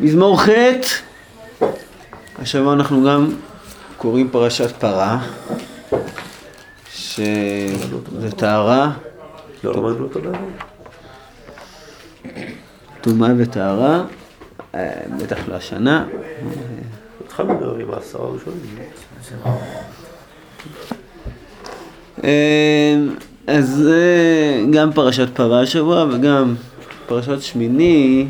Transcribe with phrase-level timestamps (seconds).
[0.00, 0.48] מזמור ח',
[2.38, 3.30] השבוע אנחנו גם
[3.96, 5.18] קוראים פרשת פרה,
[6.92, 8.92] שזה טהרה,
[9.64, 10.38] לא למדנו אותו דבר.
[13.00, 14.04] טומאה וטהרה,
[14.74, 16.04] אה, בטח לא השנה.
[17.26, 18.60] התחלנו עם העשרה הראשונים.
[22.24, 22.96] אה,
[23.46, 24.04] אז זה
[24.72, 26.54] גם פרשת פרה השבוע וגם
[27.06, 28.26] פרשת שמיני,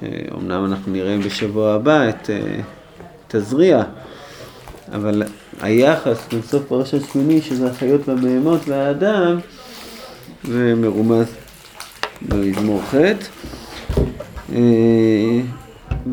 [0.00, 2.60] שאומנם אנחנו נראה בשבוע הבא את אה,
[3.28, 3.82] תזריע,
[4.92, 5.22] אבל
[5.62, 9.38] היחס בין סוף פרשת שמיני, שזה החיות והבהמות והאדם,
[10.44, 11.26] זה מרומז
[12.22, 12.94] במזמור ח'.
[14.52, 15.40] אה,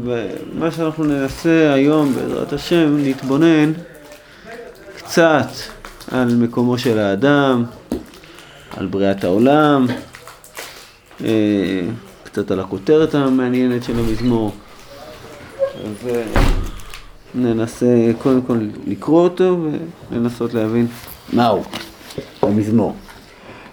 [0.03, 3.71] ומה שאנחנו ננסה היום, בעזרת השם, להתבונן
[4.97, 5.47] קצת
[6.11, 7.63] על מקומו של האדם,
[8.77, 9.87] על בריאת העולם,
[11.23, 11.81] אה,
[12.31, 14.51] קצת על הכותרת המעניינת של המזמור.
[17.35, 18.57] וננסה קודם כל
[18.87, 19.57] לקרוא אותו
[20.11, 20.87] ולנסות להבין
[21.33, 21.63] מהו
[22.41, 22.93] המזמור.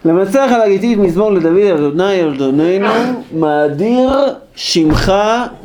[0.05, 4.11] למצח על הגיתית מזמור לדוד אדוני אדוננו מאדיר
[4.55, 5.13] שמך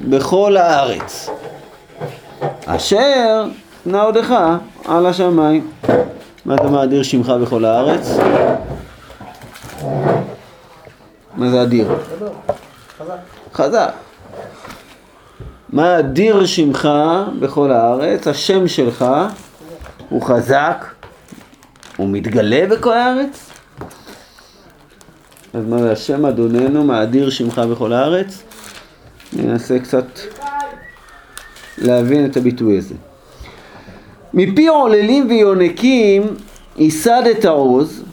[0.09, 1.29] בכל הארץ
[2.65, 3.45] אשר
[3.85, 4.35] נעודך
[4.85, 5.67] על השמיים
[6.45, 8.17] מה אתה מאדיר שמך בכל הארץ?
[11.35, 11.87] מה זה אדיר?
[13.53, 13.91] חזק.
[15.69, 16.89] מה אדיר שמך
[17.39, 18.27] בכל הארץ?
[18.27, 19.05] השם שלך
[20.09, 20.85] הוא חזק,
[21.97, 23.49] הוא מתגלה בכל הארץ?
[25.53, 28.43] אז מה זה השם אדוננו מאדיר שמך בכל הארץ?
[29.33, 30.05] ננסה קצת
[31.77, 32.95] להבין את הביטוי הזה.
[34.33, 36.35] מפי עוללים ויונקים
[36.77, 38.03] ייסדת עוז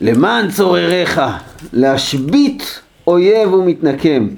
[0.00, 1.20] למען צורריך
[1.72, 4.28] להשבית אויב ומתנקם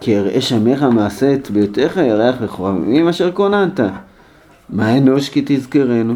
[0.00, 3.80] כי אראה שמך מעשה את ביתך ירח וכוכבים אשר כוננת
[4.68, 6.14] מה אנוש כי תזכרנו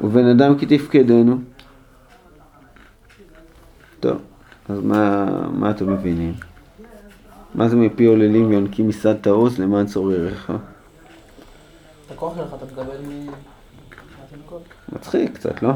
[0.00, 1.38] ובן אדם כי תפקדנו
[4.00, 4.18] טוב,
[4.68, 6.34] אז מה, מה אתם מבינים?
[7.54, 10.52] מה זה מפי עוללים ויונקים ייסדת עוז למען צורריך?
[12.06, 13.26] את הכוח שלך אתה תקבל מ...
[14.92, 15.72] מצחיק קצת, לא?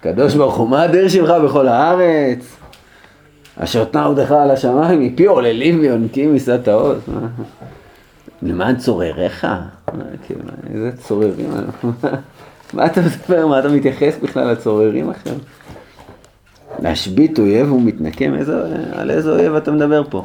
[0.00, 2.56] קדוש ברוך הוא, מה הדרך שלך בכל הארץ?
[3.56, 6.98] אשר תנא עודך על השמיים, מפי עוללים ויונקים יישאת עוז.
[7.08, 7.28] מה?
[8.42, 9.46] למען צורריך?
[10.26, 10.40] כאילו,
[10.74, 11.92] איזה צוררים אנחנו?
[12.74, 13.46] מה אתה מספר?
[13.46, 15.34] מה אתה מתייחס בכלל לצוררים עכשיו?
[16.78, 18.32] להשבית אויב ומתנקם?
[18.92, 20.24] על איזה אויב אתה מדבר פה?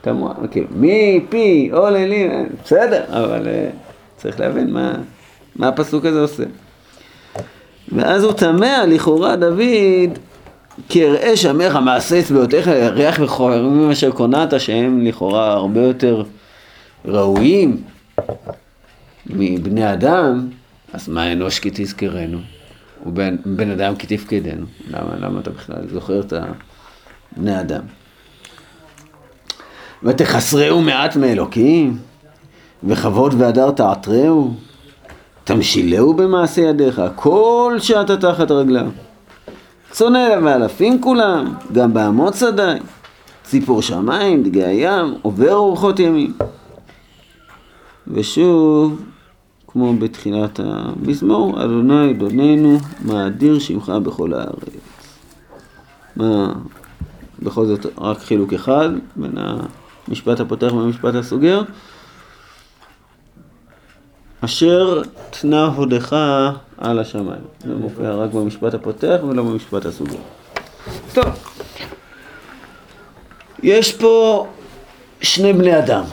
[0.00, 3.68] אתה מוע- כאילו, מפי עוללים, בסדר, אבל אה,
[4.16, 4.76] צריך להבין
[5.56, 6.44] מה הפסוק הזה עושה.
[7.94, 10.18] ואז הוא תמה, לכאורה דוד,
[10.88, 16.22] כי אראה שמך מעשה אצבעותיך ירח וכהרים אשר קונעת, שהם לכאורה הרבה יותר
[17.04, 17.82] ראויים
[19.26, 20.48] מבני אדם,
[20.92, 22.38] אז מה אנוש כי תזכרנו?
[23.06, 24.66] ובן בן אדם כי תפקדנו.
[24.88, 26.32] למה, למה אתה בכלל זוכר את
[27.36, 27.82] בני אדם?
[30.02, 31.98] ותחסרהו מעט מאלוקים,
[32.84, 34.54] וכבוד והדר תעטרהו,
[35.44, 38.86] תמשילהו במעשה ידיך, כל שאתה תחת רגליו.
[39.90, 42.76] צונא ואלפים כולם, גם באמות שדי,
[43.44, 46.32] ציפור שמיים, דגי הים, עובר אורחות ימים.
[48.08, 49.02] ושוב,
[49.68, 54.74] כמו בתחילת המזמור, אדוני אדוננו, מאדיר שמך בכל הארץ.
[56.16, 56.52] מה,
[57.42, 59.32] בכל זאת רק חילוק אחד בין
[60.08, 61.62] המשפט הפותח והמשפט הסוגר.
[64.44, 66.16] אשר תנא הודך
[66.78, 67.42] על השמיים.
[67.64, 70.18] זה מופיע רק במשפט הפותח ולא במשפט הסוגר.
[71.12, 71.26] טוב,
[73.62, 74.46] יש פה
[75.20, 76.04] שני בני אדם.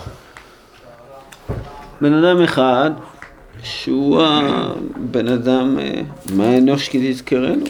[2.02, 2.92] בן אדם אחד,
[3.64, 6.02] שהוא הבן אדם, אה,
[6.36, 7.66] מה אנוש כי תזכרנו?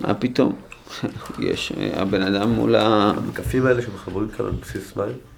[0.00, 0.52] מה פתאום?
[1.50, 3.12] יש, אה, הבן אדם מול ה...
[3.16, 5.31] המקפים האלה שמחברים כאן על בסיס מים.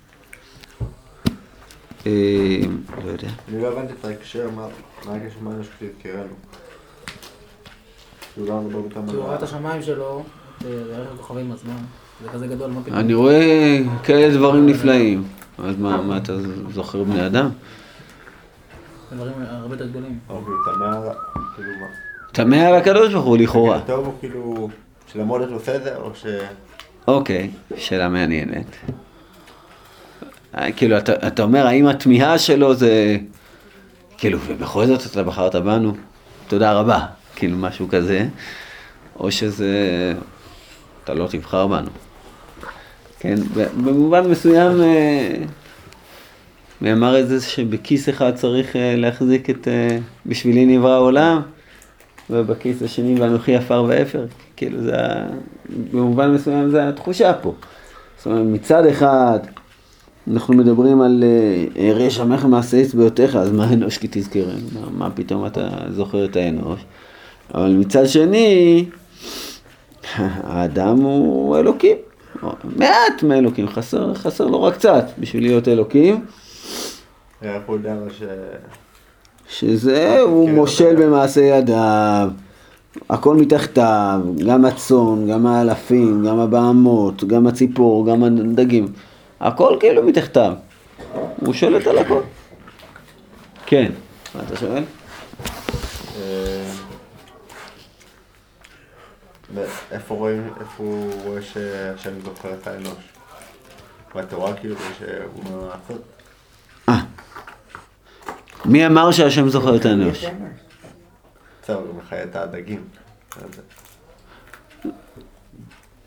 [2.06, 2.60] אה,
[3.04, 3.28] לא יודע.
[3.48, 4.66] אני לא הבנתי את ההקשר, מה
[5.00, 6.34] הקשר מה יש שתזכרנו?
[9.34, 10.22] את השמיים שלו,
[10.60, 11.76] דרך הכוכבים עצמם.
[12.22, 12.98] זה כזה גדול, מה פתאום?
[12.98, 15.24] אני רואה כאלה דברים נפלאים.
[15.58, 16.32] אז מה, מה אתה
[16.72, 17.50] זוכר בני אדם?
[19.10, 20.18] זה דברים הרבה יותר גדולים.
[20.28, 21.00] אוקיי, תמה,
[21.54, 21.86] כאילו מה?
[22.32, 23.80] תמה על הקדוש ברוך הוא לכאורה.
[23.86, 24.68] טוב הוא כאילו,
[25.12, 26.26] שלמוד הוא עושה את זה, או ש...
[27.08, 28.66] אוקיי, שאלה מעניינת.
[30.58, 33.16] אה, כאילו, אתה, אתה אומר, האם התמיהה שלו זה...
[34.18, 35.92] כאילו, ובכל זאת אתה בחרת בנו,
[36.48, 37.06] תודה רבה.
[37.36, 38.26] כאילו, משהו כזה.
[39.20, 39.68] או שזה...
[41.04, 41.90] אתה לא תבחר בנו.
[43.18, 43.34] כן,
[43.84, 45.34] במובן מסוים אה,
[46.80, 49.68] נאמר את זה שבכיס אחד צריך אה, להחזיק את
[50.26, 51.42] בשבילי נברא העולם,
[52.30, 54.26] ובכיס השני ואנוכי עפר ואפר.
[54.56, 54.96] כאילו זה,
[55.92, 57.54] במובן מסוים זה התחושה פה.
[58.16, 59.38] זאת אומרת, מצד אחד,
[60.32, 64.52] אנחנו מדברים על אה, אראה שמך מעשה אצבעותיך, אז מה אנוש כי תזכרנו?
[64.90, 66.80] מה, פתאום אתה זוכר את האנוש?
[67.54, 68.84] אבל מצד שני,
[70.16, 71.96] האדם הוא אלוקים.
[72.76, 76.24] מעט מאלוקים, חסר, חסר לו רק קצת בשביל להיות אלוקים.
[77.42, 78.22] איך הוא יודע ש...
[79.48, 82.28] שזה, הוא כן, מושל במעשה ידיו,
[83.10, 88.86] הכל מתחתיו, גם הצאן, גם האלפים, גם הבהמות, גם הציפור, גם הדגים,
[89.44, 90.54] הכל כאילו מתחתיו.
[91.36, 92.20] הוא שולט על הכל.
[93.66, 93.92] כן,
[94.34, 94.84] מה אתה שואל?
[96.16, 96.64] אה,
[99.90, 103.04] איפה רואים, איפה הוא רואה שהשם זוכר את האנוש?
[104.14, 106.02] בתורה כאילו שהוא אומר לעשות?
[106.88, 107.00] אה,
[108.64, 110.24] מי אמר שהשם זוכר את האנוש?
[111.62, 112.84] בסדר, הוא מחיה את הדגים.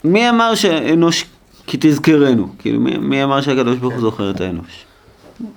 [0.04, 1.26] מי אמר שאנוש
[1.68, 2.48] כי תזכרנו?
[2.60, 4.86] כאילו, מי, מי אמר שהקדוש ברוך הוא זוכר את האנוש?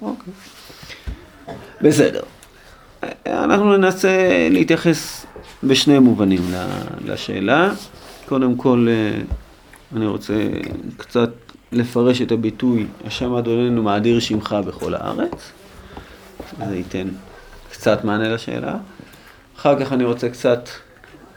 [0.03, 0.33] אוקיי.
[1.83, 2.21] בסדר.
[3.27, 5.27] אנחנו ננסה להתייחס
[5.65, 6.43] בשני מובנים
[7.05, 7.73] לשאלה.
[8.29, 9.23] קודם כל, אה,
[9.97, 10.35] אני רוצה
[10.97, 11.31] קצת
[11.73, 15.53] לפרש את הביטוי, השם אדוננו מאדיר שמך בכל הארץ.
[16.69, 17.09] זה ייתן
[17.71, 18.77] קצת מענה לשאלה.
[19.57, 20.69] אחר כך אני רוצה קצת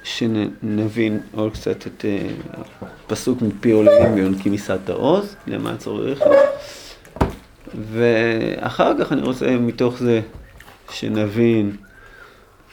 [0.03, 2.27] שנבין עוד קצת את אה,
[2.81, 6.19] הפסוק מפי עוללים ויונקים יישאת העוז, למה צורך.
[7.91, 10.21] ואחר כך אני רוצה מתוך זה
[10.91, 11.75] שנבין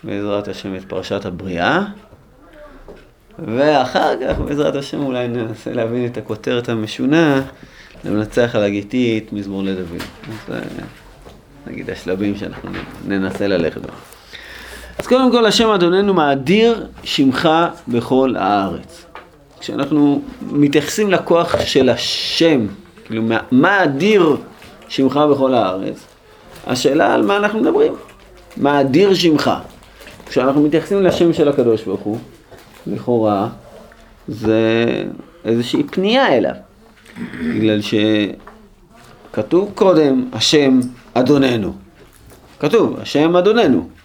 [0.05, 1.85] בעזרת השם את פרשת הבריאה,
[3.38, 7.43] ואחר כך בעזרת השם אולי ננסה להבין את הכותרת המשונה,
[8.05, 10.03] למנצח על הגיתית, מזמור לדוד.
[10.29, 10.61] אז אה,
[11.67, 12.71] נגיד השלבים שאנחנו
[13.06, 14.19] ננסה ללכת בהם.
[15.11, 17.49] קודם כל, השם אדוננו מאדיר שמך
[17.89, 19.07] בכל הארץ.
[19.61, 22.67] כשאנחנו מתייחסים לכוח של השם,
[23.05, 24.37] כאילו, מה אדיר
[24.89, 26.07] שמך בכל הארץ,
[26.67, 27.93] השאלה על מה אנחנו מדברים.
[28.57, 29.51] מה אדיר שמך.
[30.27, 32.19] כשאנחנו מתייחסים לשם של הקדוש ברוך הוא,
[32.87, 33.49] לכאורה,
[34.29, 34.85] זה
[35.45, 36.55] איזושהי פנייה אליו.
[37.55, 37.81] בגלל
[39.31, 40.81] שכתוב קודם, השם
[41.15, 41.73] אדוננו.
[42.61, 44.00] כתוב, השם אדוננו.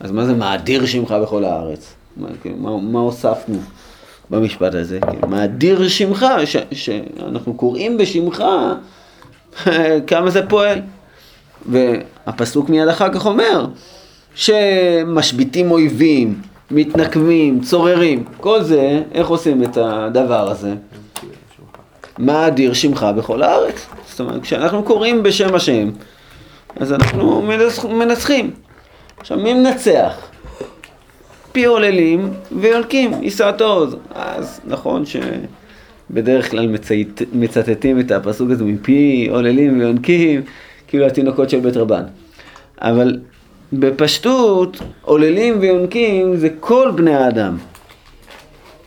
[0.00, 1.94] אז מה זה מאדיר שמך בכל הארץ?
[2.16, 3.58] מה, כאילו, מה, מה הוספנו
[4.30, 4.98] במשפט הזה?
[5.10, 8.44] כאילו, מאדיר שמך, ש, שאנחנו קוראים בשמך,
[10.06, 10.78] כמה זה פועל.
[11.68, 13.66] והפסוק מיד אחר כך אומר,
[14.34, 16.40] שמשביתים אויבים,
[16.70, 20.74] מתנקמים, צוררים, כל זה, איך עושים את הדבר הזה?
[22.18, 23.86] מאדיר שמך בכל הארץ.
[24.10, 25.90] זאת אומרת, כשאנחנו קוראים בשם השם,
[26.76, 28.50] אז אנחנו מנצח- מנצחים.
[29.20, 30.28] עכשיו, מי מנצח?
[31.52, 33.96] פי עוללים ויונקים, יישאת עוז.
[34.14, 40.42] אז נכון שבדרך כלל מצית, מצטטים את הפסוק הזה מפי עוללים ויונקים,
[40.88, 42.02] כאילו התינוקות של בית רבן.
[42.80, 43.18] אבל
[43.72, 47.56] בפשטות, עוללים ויונקים זה כל בני האדם,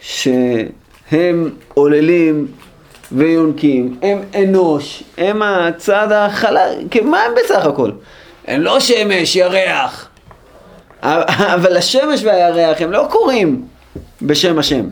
[0.01, 2.47] שהם עוללים
[3.11, 7.91] ויונקים, הם אנוש, הם הצד החלל, מה הם בסך הכל?
[8.47, 10.08] הם לא שמש, ירח.
[11.03, 13.65] אבל השמש והירח הם לא קוראים
[14.21, 14.85] בשם השם.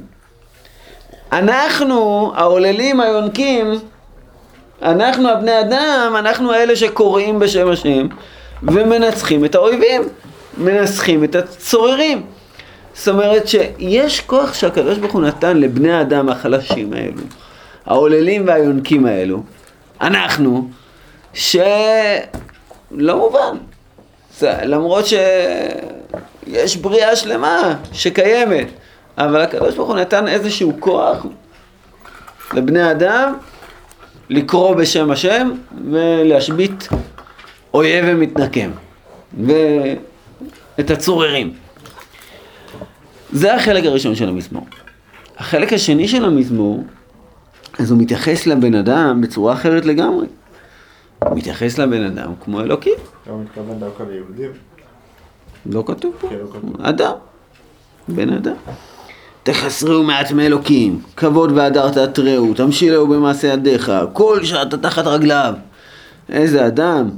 [1.32, 3.74] אנחנו, העוללים, היונקים,
[4.82, 8.08] אנחנו הבני אדם, אנחנו אלה שקוראים בשם השם
[8.64, 10.02] ומנצחים את האויבים,
[10.58, 12.26] מנסחים את הצוררים.
[12.94, 17.22] זאת אומרת שיש כוח שהקדוש ברוך הוא נתן לבני האדם החלשים האלו,
[17.86, 19.44] העוללים והיונקים האלו,
[20.02, 20.68] אנחנו,
[21.34, 21.68] שלא
[23.00, 23.58] מובן.
[24.42, 25.06] למרות
[26.52, 28.68] שיש בריאה שלמה שקיימת,
[29.18, 31.26] אבל הקדוש ברוך הוא נתן איזשהו כוח
[32.54, 33.34] לבני אדם
[34.30, 35.52] לקרוא בשם השם
[35.92, 36.90] ולהשבית
[37.74, 38.72] אויב ומתנקם
[39.44, 41.54] ואת הצוררים.
[43.32, 44.68] זה החלק הראשון של המזמור.
[45.38, 46.84] החלק השני של המזמור,
[47.80, 50.28] אז הוא מתייחס לבן אדם בצורה אחרת לגמרי.
[51.20, 52.94] הוא מתייחס לבן אדם כמו אלוקים.
[53.24, 54.52] אתה מתכוון דווקא ליהודים?
[55.70, 56.30] לא כתוב פה.
[56.30, 56.90] כן, לא.
[56.90, 57.12] אדם.
[58.08, 58.56] בן אדם.
[59.44, 65.54] תחסרו מעט מאלוקים, כבוד והדרת תראו, תמשילהו במעשה ידיך, כל שאתה תחת רגליו.
[66.30, 67.10] איזה אדם.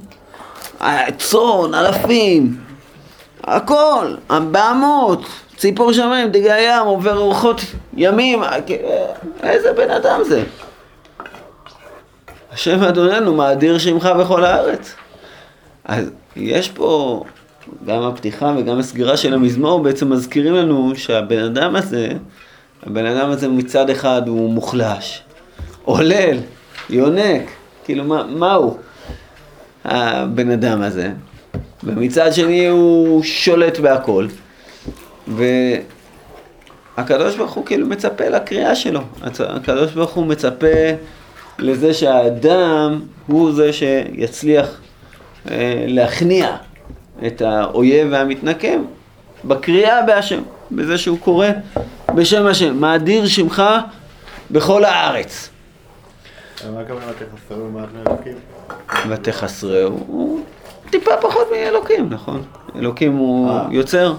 [1.18, 2.58] צאן, אלפים.
[3.44, 5.26] הכל, הבהמות,
[5.58, 7.62] ציפור שמיים, דגי הים, עובר אורחות
[7.94, 8.40] ימים,
[9.44, 10.44] איזה בן אדם זה?
[12.52, 14.96] השם אדוננו מאדיר שמך בכל הארץ.
[15.86, 17.24] אז יש פה,
[17.86, 22.10] גם הפתיחה וגם הסגירה של המזמור בעצם מזכירים לנו שהבן אדם הזה,
[22.84, 25.22] הבן אדם הזה מצד אחד הוא מוחלש,
[25.84, 26.38] עולל,
[26.90, 27.42] יונק,
[27.84, 28.78] כאילו מה, מה הוא
[29.86, 31.12] הבן אדם הזה?
[31.84, 34.28] ומצד שני הוא שולט בהכל.
[36.98, 39.02] והקדוש ברוך הוא כאילו מצפה לקריאה שלו.
[39.40, 40.68] הקדוש ברוך הוא מצפה
[41.60, 44.82] לזה שהאדם הוא זה שיצליח
[45.52, 46.56] אה, להכניע
[47.28, 48.84] את האויב והמתנקם
[49.46, 51.48] בקריאה בהשם, בזה שהוא קורא
[52.16, 53.64] בשם השם, מאדיר שמך
[54.52, 55.50] בכל הארץ.
[56.74, 58.34] מה הכוונה ותחסרו מעט מאלוקים?
[59.10, 60.40] ותחסרהו, הוא
[60.90, 62.44] טיפה פחות מאלוקים, נכון?
[62.76, 63.66] אלוקים הוא אה.
[63.72, 64.14] יוצר,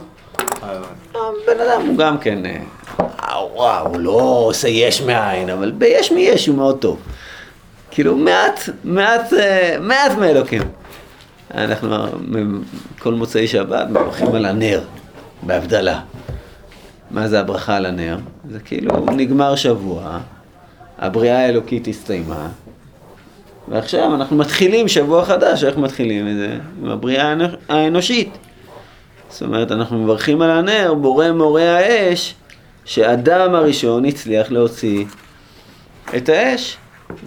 [0.62, 0.69] אה,
[1.14, 2.61] הבן אדם הוא גם כן, אה,
[3.54, 7.00] וואו, הוא לא עושה יש מאין, אבל ביש מיש הוא מאוד טוב.
[7.90, 9.33] כאילו מעט, מעט,
[9.80, 10.62] מעט מאלוקים.
[11.54, 11.97] אנחנו
[12.99, 14.80] כל מוצאי שבת מברכים על הנר,
[15.42, 16.00] בהבדלה.
[17.11, 18.19] מה זה הברכה על הנר?
[18.50, 20.19] זה כאילו נגמר שבוע,
[20.99, 22.49] הבריאה האלוקית הסתיימה,
[23.69, 26.59] ועכשיו אנחנו מתחילים שבוע חדש, איך מתחילים את זה?
[26.83, 28.38] עם הבריאה האנוש- האנושית.
[29.30, 32.35] זאת אומרת, אנחנו מברכים על הנר, בורא מורה האש,
[32.85, 35.04] שאדם הראשון הצליח להוציא
[36.16, 36.76] את האש,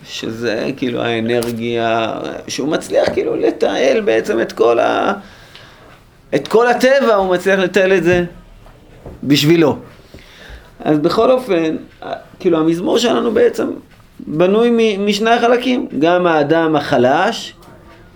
[0.06, 2.14] שזה כאילו האנרגיה,
[2.48, 5.14] שהוא מצליח כאילו לתעל בעצם את כל ה...
[6.36, 8.26] את כל הטבע, הוא מצליח לתעל את זה
[9.24, 9.78] בשבילו.
[10.80, 11.76] אז בכל אופן,
[12.40, 13.68] כאילו המזמור שלנו בעצם
[14.20, 17.54] בנוי משני החלקים, גם האדם החלש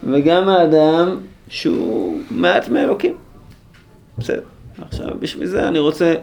[0.03, 1.17] וגם האדם
[1.49, 3.13] שהוא מעט מאלוקים.
[4.17, 4.41] בסדר.
[4.81, 6.13] עכשיו, בשביל זה אני רוצה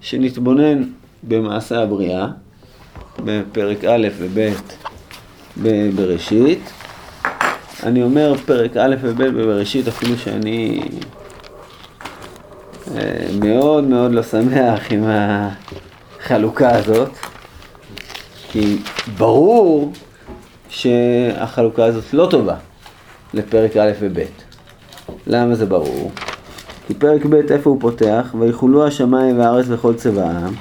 [0.00, 0.82] שנתבונן
[1.22, 2.28] במעשה הבריאה,
[3.18, 4.48] בפרק א' וב'
[5.56, 6.70] בבראשית.
[7.82, 10.80] אני אומר פרק א' וב' בבראשית אפילו שאני
[12.96, 17.10] אה, מאוד מאוד לא שמח עם החלוקה הזאת,
[18.50, 18.78] כי
[19.18, 19.92] ברור
[20.68, 22.56] שהחלוקה הזאת לא טובה
[23.34, 24.18] לפרק א' וב'.
[25.26, 26.12] למה זה ברור?
[26.86, 28.34] כי פרק ב' איפה הוא פותח?
[28.40, 30.54] ויחולו השמיים והארץ וכל צבעם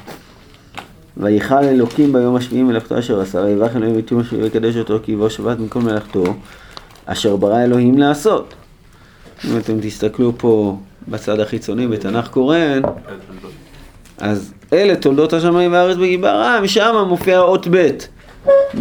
[1.17, 5.11] ויכל אלוקים ביום השביעי מלאכתו אשר עשה ויברך אלוהים את יום השביעי ויקדש אותו כי
[5.11, 6.23] יבוא שבת במקום מלאכתו
[7.05, 8.53] אשר ברא אלוהים לעשות.
[9.45, 10.77] אם אתם תסתכלו פה
[11.07, 12.81] בצד החיצוני בתנ"ך קורן
[14.17, 17.87] אז אלה תולדות השמיים והארץ בגיברם, שם מופיע אות ב'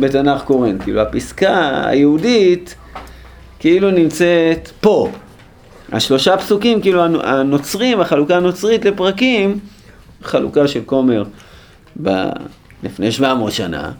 [0.01, 0.79] בתנ"ך קורן.
[0.79, 2.75] כאילו הפסקה היהודית
[3.59, 5.09] כאילו נמצאת פה.
[5.93, 9.59] השלושה פסוקים, כאילו הנוצרים, החלוקה הנוצרית לפרקים,
[10.23, 11.25] חלוקה של כומר
[12.03, 12.11] ב...
[12.83, 13.93] לפני 700 שנה,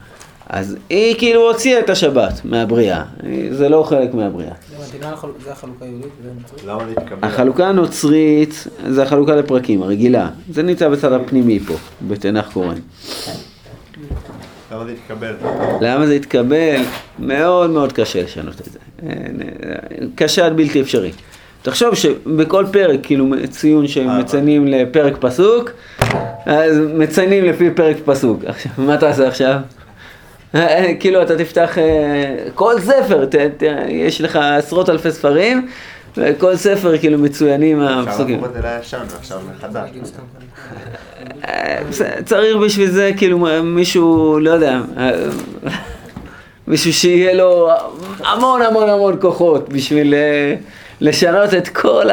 [0.49, 3.05] אז היא כאילו הוציאה את השבת מהבריאה,
[3.51, 4.53] זה לא חלק מהבריאה.
[5.45, 6.13] זה החלוקה היהודית
[6.89, 7.29] להתקבל?
[7.29, 10.31] החלוקה הנוצרית זה החלוקה לפרקים, הרגילה.
[10.51, 11.75] זה נמצא בצד הפנימי פה,
[12.09, 12.77] בתנ"ך קורן.
[14.73, 15.35] למה להתקבל?
[15.81, 16.83] למה זה התקבל?
[17.19, 18.79] מאוד מאוד קשה לשנות את זה.
[19.03, 21.13] אין, אה, קשה עד בלתי אפשרי.
[21.63, 25.71] תחשוב שבכל פרק, כאילו ציון שמציינים לפרק פסוק,
[26.47, 28.45] אז מציינים לפי פרק פסוק.
[28.47, 29.57] עכשיו, מה אתה עושה עכשיו?
[30.55, 35.69] אה, כאילו אתה תפתח אה, כל ספר, ת, ת, יש לך עשרות אלפי ספרים,
[36.17, 38.41] וכל ספר כאילו מצוינים הפסוקים.
[39.57, 39.89] מחדש.
[41.49, 41.79] אה,
[42.25, 45.11] צריך בשביל זה כאילו מישהו, לא יודע, אה,
[46.67, 47.71] מישהו שיהיה לו
[48.25, 50.55] המון המון המון כוחות בשביל אה,
[51.03, 52.07] לשנות את כל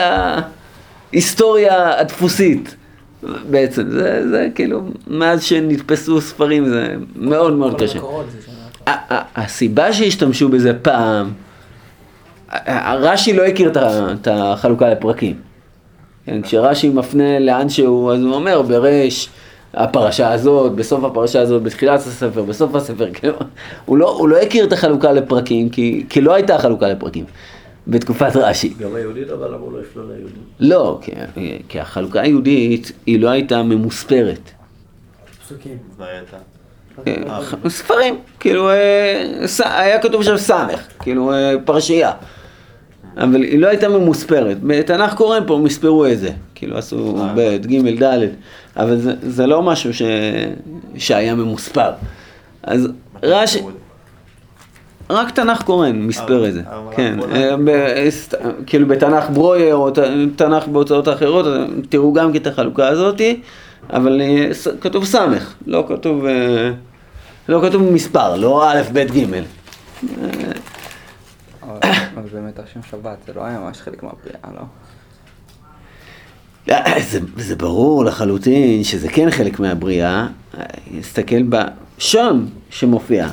[1.13, 2.75] ההיסטוריה הדפוסית
[3.49, 3.89] בעצם.
[3.89, 7.99] זה, זה כאילו, מאז שנתפסו ספרים זה מאוד מאוד קשה.
[9.35, 11.31] הסיבה שהשתמשו בזה פעם,
[12.87, 13.71] רש"י לא הכיר
[14.13, 15.35] את החלוקה לפרקים.
[16.25, 19.29] כן, כשרש"י מפנה לאן שהוא, אז הוא אומר בריש
[19.73, 23.33] הפרשה הזאת, בסוף הפרשה הזאת, בתחילת הספר, בסוף הספר, כאילו,
[23.85, 27.25] הוא לא, הוא לא הכיר את החלוקה לפרקים, כי, כי לא הייתה חלוקה לפרקים
[27.89, 28.73] בתקופת רש"י.
[28.79, 30.37] גם היהודית, אבל למה הוא לא הפנה ליהודית?
[30.59, 31.11] לא, כי,
[31.69, 34.51] כי החלוקה היהודית היא לא הייתה ממוספרת.
[35.41, 35.77] פסוקים.
[35.99, 36.37] מה הייתה?
[37.07, 42.11] אה, ספרים, כאילו, אה, היה כתוב שם סמך, כאילו אה, פרשייה.
[43.17, 44.57] אבל היא לא הייתה ממוספרת.
[44.63, 46.31] בתנ"ך קורן פה, הם מספרו את זה.
[46.55, 47.15] כאילו עשו.
[47.35, 48.27] ב', ג', ד',
[48.77, 50.01] אבל זה, זה לא משהו ש...
[50.97, 51.91] שהיה ממוספר.
[52.63, 52.87] אז
[53.23, 53.61] רש"י,
[55.09, 56.61] רק תנ"ך קורן מספר את זה,
[56.95, 57.19] כן,
[57.69, 58.35] אה, סת-
[58.65, 59.89] כאילו בתנ"ך ברויר או
[60.35, 61.53] תנ"ך בהוצאות האחרות, אז
[61.89, 63.41] תראו גם כן את החלוקה הזאתי,
[63.93, 66.71] אבל אה, ס- כתוב סמך, לא כתוב, אה,
[67.49, 69.23] לא כתוב מספר, לא א', ב', ג'.
[71.63, 71.79] אבל
[72.15, 74.61] אבל באמת השם שבת, זה לא היה ממש חלק מהבריאה, לא?
[76.69, 80.27] אה, זה, זה ברור לחלוטין שזה כן חלק מהבריאה.
[80.57, 81.55] אה, נסתכל ב...
[81.97, 83.27] שם שמופיע,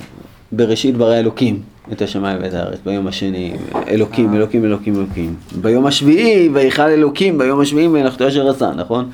[0.56, 1.60] בראשית ברא אלוקים
[1.92, 3.56] את השמיים ואת הארץ, ביום השני,
[3.88, 5.34] אלוקים, אלוקים, אלוקים, אלוקים.
[5.60, 9.10] ביום השביעי, ויכל אלוקים, ביום השביעי מלאכתו אשר עשה, נכון?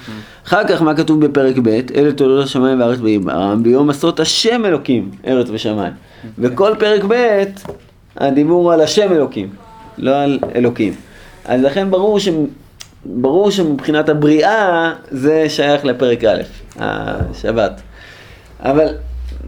[0.47, 5.11] אחר כך, מה כתוב בפרק ב', אלה תולדות השמיים והארץ בעיברם, ביום עשות השם אלוקים,
[5.27, 5.93] ארץ ושמיים.
[6.39, 7.43] וכל פרק ב',
[8.17, 9.49] הדיבור על השם אלוקים,
[9.99, 10.95] לא על אלוקים.
[11.45, 12.29] אז לכן ברור ש...
[13.05, 16.43] ברור שמבחינת הבריאה זה שייך לפרק א',
[16.77, 17.81] השבת.
[18.61, 18.87] אבל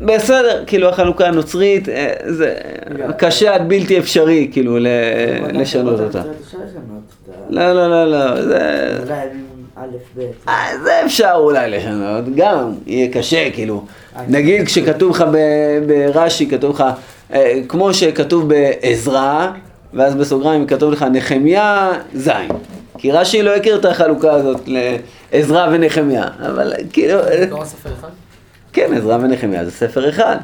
[0.05, 2.55] בסדר, כאילו החלוקה הנוצרית, אה, זה
[3.19, 4.87] קשה עד בלתי אפשרי, כאילו, ל-
[5.53, 6.23] לשנות אותה.
[7.51, 8.59] לא, לא, לא, לא, זה...
[9.03, 9.15] אולי
[9.77, 9.87] א',
[10.17, 10.21] ב'.
[10.49, 13.85] אה, זה אפשר אולי לשנות, גם יהיה קשה, כאילו.
[14.29, 16.85] נגיד כשכתוב לך ב- ברש"י, כתוב לך,
[17.33, 19.51] אה, כמו שכתוב בעזרא,
[19.95, 22.49] ואז בסוגריים כתוב לך נחמיה זין.
[22.99, 24.61] כי רש"י לא הכיר את החלוקה הזאת
[25.33, 27.19] לעזרא ונחמיה, אבל כאילו,
[28.75, 30.37] כן, עזרא ונחמיה זה ספר אחד.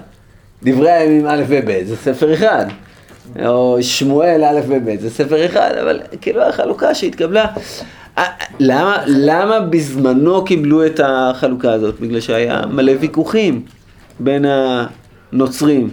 [0.62, 2.66] דברי הימים א' וב' זה ספר אחד.
[3.46, 7.46] או שמואל א' וב' זה ספר אחד, אבל כאילו החלוקה שהתקבלה.
[8.18, 8.24] אה,
[8.60, 12.00] למה, למה בזמנו קיבלו את החלוקה הזאת?
[12.00, 13.64] בגלל שהיה מלא ויכוחים
[14.20, 14.44] בין
[15.32, 15.90] הנוצרים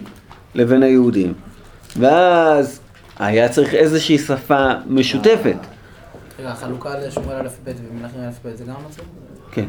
[0.54, 1.32] לבין היהודים.
[1.96, 2.80] ואז
[3.18, 5.56] היה צריך איזושהי שפה משותפת.
[6.38, 9.02] רגע, החלוקה לשמואל א' ב' ומנחם א' ב' זה גם מצב?
[9.52, 9.66] כן.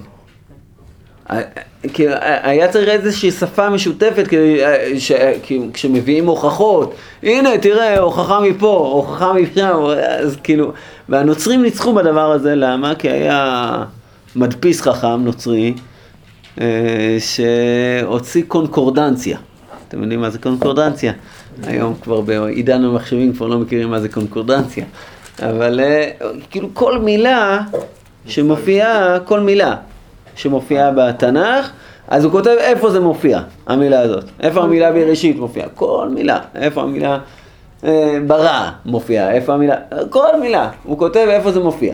[1.94, 5.12] כאילו, היה צריך איזושהי שפה משותפת אה, ש-
[5.44, 6.94] כי כשמביאים הוכחות,
[7.24, 9.78] הנה תראה הוכחה מפה, הוכחה משם,
[10.20, 10.72] אז כאילו,
[11.10, 12.96] והנוצרים ניצחו בדבר הזה, למה?
[12.96, 13.84] כי היה
[14.36, 15.74] מדפיס חכם נוצרי
[16.62, 19.38] אה, שהוציא קונקורדנציה.
[19.88, 21.12] אתם יודעים מה זה קונקורדנציה?
[21.68, 24.86] היום כבר בעידן המחשבים כבר לא מכירים מה זה קונקורדנציה.
[25.40, 26.10] אבל אה,
[26.50, 27.60] כאילו כל מילה
[28.26, 29.76] שמופיעה, כל מילה
[30.40, 31.72] שמופיעה בתנ"ך,
[32.08, 34.24] אז הוא כותב איפה זה מופיע, המילה הזאת.
[34.40, 35.70] איפה המילה בראשית מופיעה?
[35.70, 36.40] כל מילה.
[36.56, 37.20] איפה המילה
[37.84, 39.32] אה, ברא מופיעה?
[39.32, 39.76] איפה המילה?
[40.10, 40.70] כל מילה.
[40.84, 41.94] הוא כותב איפה זה מופיע.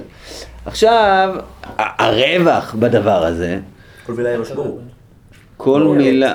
[0.66, 1.36] עכשיו,
[1.78, 3.60] הרווח בדבר הזה,
[4.06, 4.40] כל מילה היא.
[5.58, 6.34] כל לא, מילה,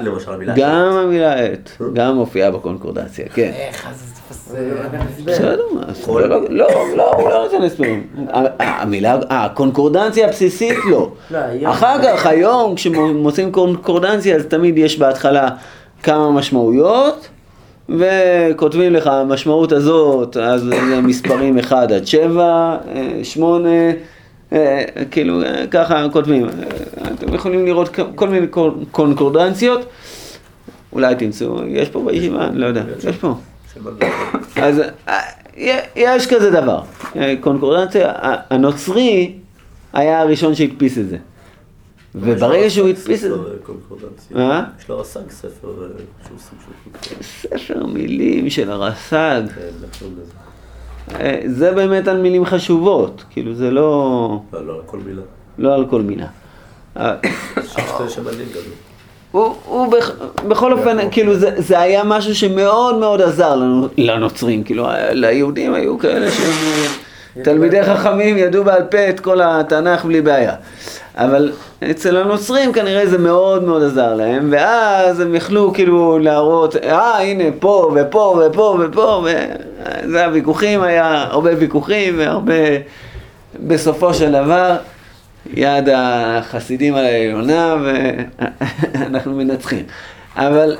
[0.56, 0.70] גם.
[0.76, 3.50] המילה עט, גם מופיעה בקונקורדציה, כן.
[3.54, 4.54] איך, אז זה תפס...
[5.24, 5.56] בסדר,
[6.08, 8.06] לא, לא, לא, לא, הוא לא נותן הסברים.
[8.32, 8.42] ה-
[8.82, 11.10] המילה, הקונקורדנציה הבסיסית לא.
[11.30, 11.38] לא,
[11.70, 15.48] אחר כך, היום, כשמוצאים קונקורדנציה, אז תמיד יש בהתחלה
[16.02, 17.28] כמה משמעויות,
[17.88, 22.76] וכותבים לך, המשמעות הזאת, אז זה מספרים 1 עד 7,
[23.22, 23.68] 8,
[25.10, 26.44] כאילו, אה, ככה כותבים.
[26.44, 26.50] אה,
[27.14, 28.46] אתם יכולים לראות כל מיני
[28.90, 29.86] קונקורדנציות,
[30.92, 33.34] אולי תמצאו, יש פה בישיבה, לא יודע, יש פה.
[34.56, 35.20] אז אה,
[35.96, 36.80] יש כזה דבר,
[37.16, 38.12] אה, קונקורדנציה,
[38.50, 39.32] הנוצרי
[39.92, 41.16] היה הראשון שהדפיס את זה.
[42.14, 43.36] וברגע שהוא הדפיס את זה,
[44.36, 44.40] אה.
[44.40, 44.64] אה?
[44.80, 46.38] יש לו רס"ג ספר אה.
[47.22, 50.32] ספר מילים של הרס"ג, כן, נחשוב לזה.
[50.32, 50.40] אה,
[51.46, 55.22] זה באמת על מילים חשובות, כאילו זה לא, לא, לא, כל מילה.
[55.58, 56.26] לא על כל מילה.
[56.96, 57.14] אה.
[59.32, 60.10] הוא, הוא בכ,
[60.48, 65.98] בכל אופן, כאילו זה, זה היה משהו שמאוד מאוד עזר לנו, לנוצרים, כאילו ליהודים היו
[65.98, 66.50] כאלה שהם
[67.36, 70.54] אה, תלמידי חכמים, ידעו בעל פה את כל התנ"ך בלי בעיה.
[71.16, 71.52] אבל
[71.90, 77.44] אצל הנוצרים כנראה זה מאוד מאוד עזר להם, ואז הם יכלו כאילו להראות, אה הנה
[77.60, 79.24] פה ופה ופה ופה,
[80.04, 82.54] וזה הוויכוחים, היה הרבה ויכוחים והרבה,
[83.54, 84.76] בסופו של דבר,
[85.54, 87.76] יד החסידים על העליונה
[88.94, 89.84] ואנחנו מנצחים.
[90.36, 90.76] אבל,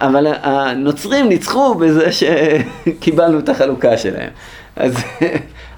[0.00, 4.30] אבל הנוצרים ניצחו בזה שקיבלנו את החלוקה שלהם.
[4.76, 4.94] אז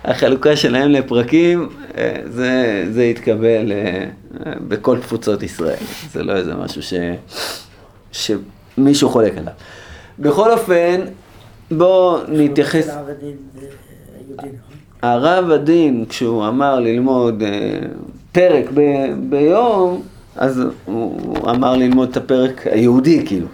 [0.05, 4.05] החלוקה שלהם לפרקים, אה, זה, זה התקבל אה,
[4.69, 5.77] בכל תפוצות ישראל.
[6.12, 6.95] זה לא איזה משהו ש,
[8.12, 9.53] שמישהו חולק עליו.
[10.19, 11.01] בכל אופן,
[11.71, 12.88] בואו נתייחס...
[12.88, 14.51] נכון?
[15.03, 17.79] הרב הדין, כשהוא אמר ללמוד אה,
[18.33, 20.03] פרק ב- ביום,
[20.37, 23.47] אז הוא, אמר ללמוד את הפרק היהודי, כאילו.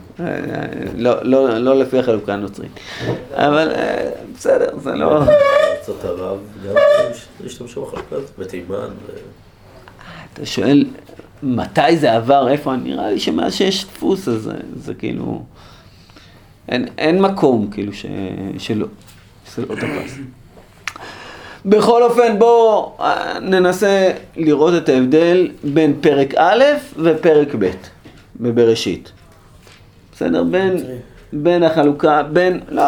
[0.97, 2.71] לא, לא, לא לפי החלוקה הנוצרית.
[3.35, 3.69] אבל
[4.37, 5.21] בסדר, זה לא...
[5.89, 6.75] ארצות ערב, גם
[7.47, 8.89] השתמשו בחלוקה הזאת, בתימן.
[10.33, 10.85] אתה שואל,
[11.43, 12.77] מתי זה עבר, איפה?
[12.77, 15.43] נראה לי שמאז שיש דפוס, אז זה, זה כאילו...
[16.69, 18.07] אין, אין מקום כאילו ש,
[18.59, 18.87] שלא,
[19.47, 20.19] שזה לא תפס.
[21.67, 26.65] בכל אופן בואו אה, ננסה לראות את ההבדל בין פרק א'
[26.97, 27.71] ופרק ב'
[28.41, 29.13] בבראשית.
[30.13, 30.45] בסדר?
[30.45, 30.77] בין,
[31.33, 32.83] בין החלוקה, בין, לא,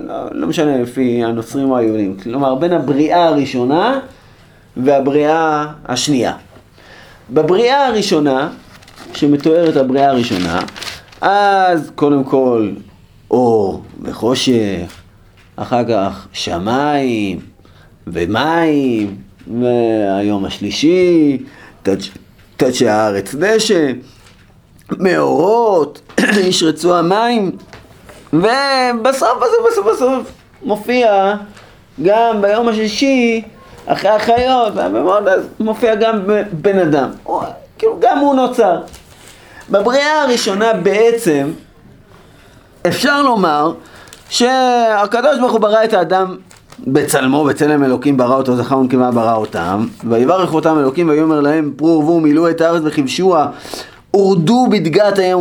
[0.00, 4.00] לא, לא משנה לפי הנוצרים או היהודים, כלומר בין הבריאה הראשונה
[4.76, 6.34] והבריאה השנייה.
[7.30, 8.48] בבריאה הראשונה,
[9.14, 10.60] שמתוארת הבריאה הראשונה,
[11.20, 12.70] אז קודם כל
[13.30, 14.92] אור וחושך,
[15.56, 17.40] אחר כך שמיים
[18.06, 19.16] ומים,
[19.60, 21.38] והיום השלישי,
[22.56, 23.92] תדשי הארץ דשא,
[24.98, 26.00] מאורות,
[26.38, 27.50] ישרצו המים,
[28.32, 31.34] ובסוף בסוף בסוף בסוף מופיע
[32.02, 33.42] גם ביום השישי,
[33.86, 36.20] אחרי החיות, ובמאוד אז מופיע גם
[36.52, 37.10] בן אדם.
[37.24, 37.42] הוא,
[37.78, 38.80] כאילו גם הוא נוצר.
[39.70, 41.50] בבריאה הראשונה בעצם
[42.86, 43.72] אפשר לומר
[44.30, 46.36] שהקדוש ברוך הוא ברא את האדם
[46.86, 51.88] בצלמו, בצלם אלוקים ברא אותו, זכר ונקבה ברא אותם, ויברך אותם אלוקים ויאמר להם פרו
[51.88, 53.46] ורבו מילאו את הארץ וכבשוה
[54.10, 55.38] הורדו בדגת הים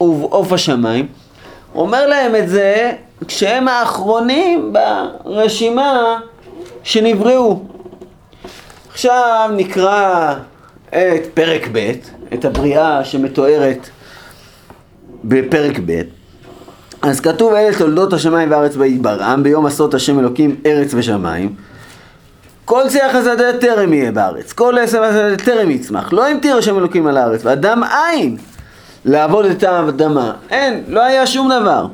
[0.00, 1.06] ובעוף השמיים.
[1.74, 2.92] אומר להם את זה
[3.28, 4.72] כשהם האחרונים
[5.24, 6.20] ברשימה
[6.82, 7.62] שנבראו.
[8.92, 10.34] עכשיו נקרא
[10.88, 11.92] את פרק ב',
[12.34, 13.88] את הבריאה שמתוארת
[15.24, 16.00] בפרק ב'.
[17.02, 21.54] אז כתוב אלה תולדות השמיים והארץ ויתברם ביום עשות השם אלוקים ארץ ושמיים
[22.64, 27.06] כל שיח השדה טרם יהיה בארץ, כל עשב השדה טרם יצמח, לא המטיר השם אלוקים
[27.06, 28.36] על הארץ, ואדם אין
[29.04, 31.86] לעבוד את האדמה, אין, לא היה שום דבר.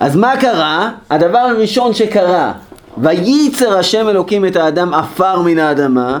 [0.00, 0.90] אז מה קרה?
[1.10, 2.52] הדבר הראשון שקרה,
[2.98, 6.20] וייצר השם אלוקים את האדם עפר מן האדמה,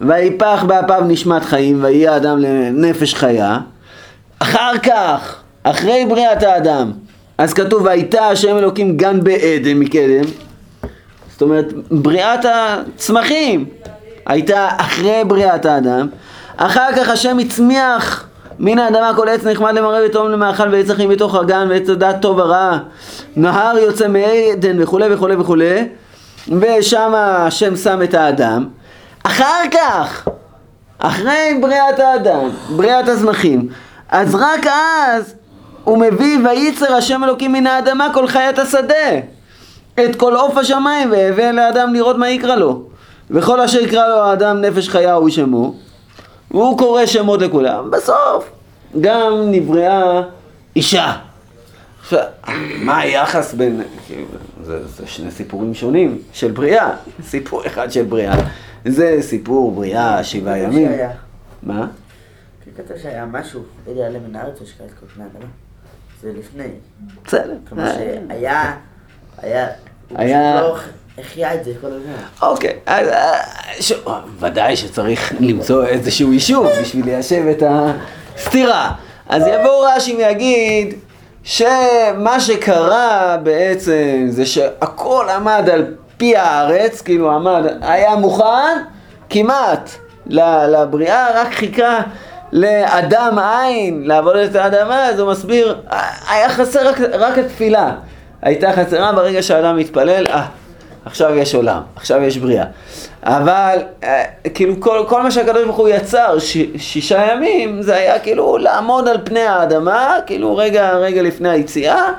[0.00, 3.58] ויפח באפיו נשמת חיים, ויהי האדם לנפש חיה.
[4.38, 6.92] אחר כך, אחרי בריאת האדם,
[7.38, 10.24] אז כתוב, והייתה השם אלוקים גן בעדן מקדם,
[11.40, 13.64] זאת אומרת, בריאת הצמחים
[14.26, 16.08] הייתה אחרי בריאת האדם,
[16.56, 18.26] אחר כך השם הצמיח
[18.58, 22.38] מן האדמה כל עץ נחמד למראה ותום למאכל ועץ החיים בתוך הגן ועץ הדעת טוב
[22.38, 22.78] ורע
[23.36, 25.88] נהר יוצא מעדן וכולי וכולי וכולי
[26.48, 28.68] ושם השם שם את האדם.
[29.22, 30.28] אחר כך
[30.98, 33.68] אחרי בריאת האדם, בריאת הזמחים
[34.08, 35.34] אז רק אז
[35.84, 39.10] הוא מביא וייצר השם אלוקים מן האדמה כל חיית השדה
[40.04, 42.82] את כל עוף השמיים והבא לאדם לראות מה יקרא לו
[43.30, 45.74] וכל אשר יקרא לו האדם נפש חיה הוא שמו
[46.50, 48.50] והוא קורא שמות לכולם בסוף
[49.00, 50.22] גם נבראה
[50.76, 51.16] אישה
[52.00, 52.24] עכשיו,
[52.82, 54.26] מה היחס בין, כאילו,
[54.62, 58.34] זה, זה שני סיפורים שונים של בריאה, סיפור אחד של בריאה,
[58.84, 60.88] זה סיפור בריאה שבעה ימים.
[60.88, 61.10] שהיה.
[61.62, 61.86] מה?
[62.64, 65.48] כי כתוב שהיה משהו, אלי עלה מן הארץ את כל האדמה.
[66.22, 66.68] זה לפני.
[67.24, 67.56] בסדר.
[67.68, 68.76] כלומר שהיה,
[69.38, 69.68] היה,
[70.16, 70.76] היה- לא
[71.18, 72.12] החיה את זה כל הזמן.
[72.42, 73.32] אוקיי, אז אה,
[73.80, 73.92] ש...
[74.40, 77.62] ודאי שצריך למצוא איזשהו יישוב בשביל ליישב את
[78.36, 78.92] הסתירה.
[79.28, 80.94] אז יבוא רש"י ויגיד
[81.44, 88.78] שמה שקרה בעצם זה שהכל עמד על פי הארץ, כאילו עמד, היה מוכן
[89.30, 89.90] כמעט
[90.26, 92.00] לבריאה, רק חיכה
[92.52, 95.80] לאדם עין לעבוד את האדמה, אז הוא מסביר,
[96.30, 97.92] היה חסר רק, רק התפילה.
[98.42, 100.46] הייתה חסרה ברגע שהאדם מתפלל, אה,
[101.04, 102.64] עכשיו יש עולם, עכשיו יש בריאה.
[103.22, 104.24] אבל אה,
[104.54, 109.08] כאילו כל, כל מה שהקדוש ברוך הוא יצר ש, שישה ימים, זה היה כאילו לעמוד
[109.08, 112.12] על פני האדמה, כאילו רגע, רגע לפני היציאה,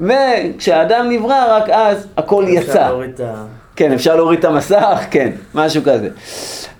[0.00, 2.70] וכשהאדם נברא, רק אז הכל יצא.
[2.70, 3.44] אפשר להוריד את ה...
[3.76, 6.08] כן, אפשר להוריד את המסך, כן, משהו כזה.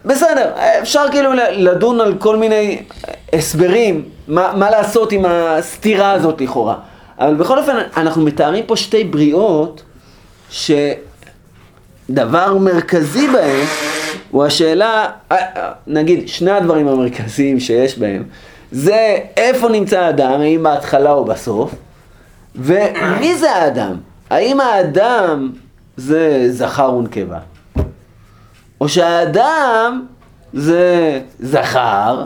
[0.04, 0.50] בסדר,
[0.82, 2.82] אפשר כאילו לדון על כל מיני
[3.32, 6.74] הסברים, מה, מה לעשות עם הסתירה הזאת לכאורה.
[7.18, 9.82] אבל בכל אופן, אנחנו מתארים פה שתי בריאות,
[10.50, 10.98] שדבר
[12.58, 13.66] מרכזי בהן
[14.30, 18.24] הוא השאלה, אה, אה, נגיד, שני הדברים המרכזיים שיש בהם,
[18.72, 21.74] זה איפה נמצא האדם, האם בהתחלה או בסוף,
[22.54, 23.96] ומי זה האדם?
[24.30, 25.52] האם האדם
[25.96, 27.38] זה זכר ונקבה?
[28.80, 30.06] או שהאדם
[30.52, 32.24] זה זכר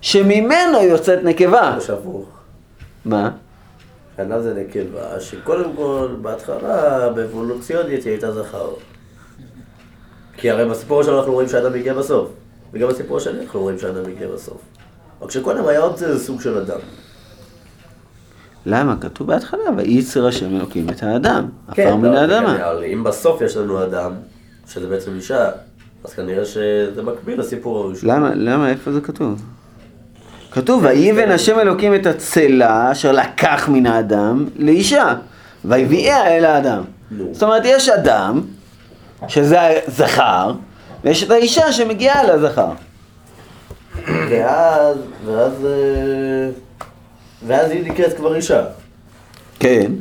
[0.00, 1.74] שממנו יוצאת נקבה.
[1.78, 2.24] יש הפוך.
[3.04, 3.30] מה?
[4.20, 8.70] ענה זה נקבה, שקודם כל, בהתחלה, באבולוציונית היא הייתה זכר.
[10.36, 12.28] כי הרי בסיפור שלנו אנחנו רואים שאדם הגיע בסוף.
[12.72, 14.60] וגם בסיפור השני אנחנו רואים שאדם הגיע בסוף.
[15.22, 16.78] רק שקודם היה עוד איזה סוג של אדם.
[18.66, 18.96] למה?
[19.00, 22.56] כתוב בהתחלה, וייצר השם אלוקים את האדם, כן, עפר מן לא, האדמה.
[22.56, 24.12] כן, אם בסוף יש לנו אדם,
[24.68, 25.50] שזה בעצם אישה,
[26.04, 28.10] אז כנראה שזה מקביל לסיפור הראשון.
[28.10, 29.42] למה, למה, איפה זה כתוב?
[30.52, 35.14] כתוב, ויבן השם אלוקים את הצלה אשר לקח מן האדם לאישה,
[35.64, 36.82] ויביאה אל האדם.
[37.32, 38.40] זאת אומרת, יש אדם,
[39.28, 39.58] שזה
[39.88, 40.52] הזכר,
[41.04, 42.68] ויש את האישה שמגיעה לזכר.
[44.30, 46.50] ואז, ואז, אה,
[47.46, 48.62] ואז היא נקראת כבר אישה.
[49.60, 49.92] כן,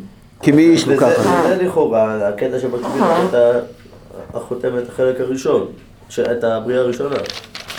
[0.42, 1.24] כי מי איש וזה לוקחת?
[1.48, 3.60] זה לכאורה הקטע שמקביל את ה-
[4.38, 5.66] החותם את החלק הראשון,
[6.32, 7.16] את הבריאה הראשונה,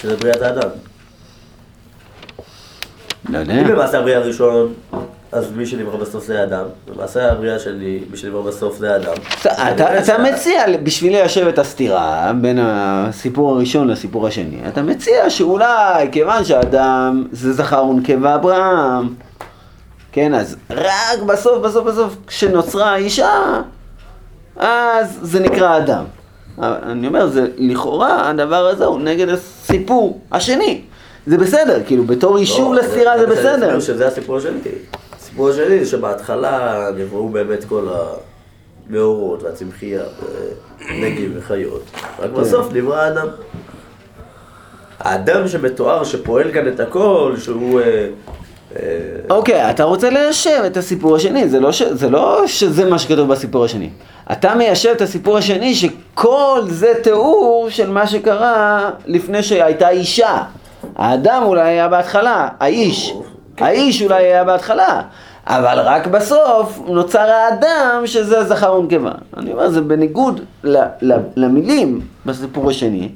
[0.00, 0.68] שזה בריאת האדם.
[3.28, 3.60] לא יודע.
[3.60, 4.72] אם למעשה הבריאה הראשון,
[5.32, 9.12] אז מי שנברא בסוף זה האדם, למעשה הבריאה שלי, מי שנברא בסוף זה האדם.
[9.98, 16.44] אתה, מציע, בשביל ליישב את הסתירה בין הסיפור הראשון לסיפור השני, אתה מציע שאולי, כיוון
[16.44, 19.14] שאדם זה זכר ונקבה אברהם,
[20.12, 23.60] כן, אז רק בסוף, בסוף, בסוף, כשנוצרה האישה,
[24.56, 26.04] אז זה נקרא אדם.
[26.62, 30.80] אני אומר, זה לכאורה, הדבר הזה הוא נגד הסיפור השני.
[31.26, 33.80] זה בסדר, כאילו, בתור יישוב לא, לסתירה זה רוצה בסדר.
[33.80, 34.58] שזה הסיפור השני.
[35.16, 37.88] הסיפור השני זה שבהתחלה נבראו באמת כל
[38.88, 40.02] המאורות והצמחייה,
[41.00, 41.82] נגים וחיות.
[42.18, 42.40] רק כן.
[42.40, 43.28] בסוף נברא האדם.
[44.98, 47.80] האדם שמתואר, שפועל כאן את הכל, שהוא...
[47.80, 48.08] אה,
[48.76, 48.82] אה,
[49.30, 51.82] אוקיי, אתה רוצה ליישב את הסיפור השני, זה לא, ש...
[51.82, 53.90] זה לא שזה מה שכתוב בסיפור השני.
[54.32, 60.42] אתה מיישב את הסיפור השני שכל זה תיאור של מה שקרה לפני שהייתה אישה.
[61.00, 63.14] האדם אולי היה בהתחלה, האיש,
[63.58, 65.02] האיש אולי היה בהתחלה,
[65.46, 69.10] אבל רק בסוף נוצר האדם שזה זכר ונקבה.
[69.36, 70.76] אני אומר, זה בניגוד ל...
[71.02, 71.12] ל...
[71.36, 73.08] למילים בסיפור השני.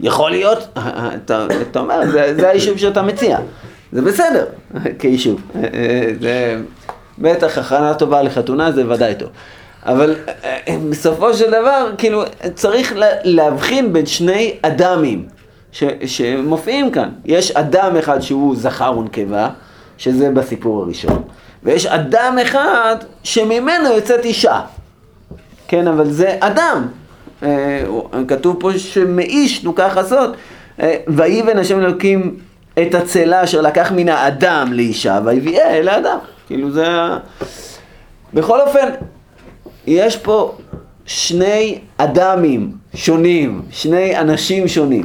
[0.00, 0.78] יכול להיות,
[1.24, 3.38] אתה, אתה אומר, זה, זה היישוב שאתה מציע.
[3.92, 4.44] זה בסדר,
[4.98, 5.40] כיישוב.
[6.20, 6.56] זה
[7.18, 9.28] בטח הכנה טובה לחתונה, זה ודאי טוב.
[9.86, 12.22] אבל אה, בסופו של דבר, כאילו,
[12.54, 15.26] צריך לה- להבחין בין שני אדמים
[15.72, 17.08] ש, שמופיעים כאן.
[17.24, 19.48] יש אדם אחד שהוא זכר ונקבה,
[19.98, 21.22] שזה בסיפור הראשון,
[21.62, 24.60] ויש אדם אחד שממנו יוצאת אישה.
[25.68, 26.86] כן, אבל זה אדם.
[27.42, 27.82] אה,
[28.28, 30.30] כתוב פה שמאיש נוקח עשות.
[30.80, 32.36] אה, ויבן השם אלוקים
[32.82, 36.18] את הצלה אשר לקח מן האדם לאישה, ויביאה אל האדם.
[36.46, 36.88] כאילו זה...
[36.90, 37.18] ה-
[38.34, 38.88] בכל אופן,
[39.86, 40.56] יש פה
[41.06, 45.04] שני אדמים שונים, שני אנשים שונים.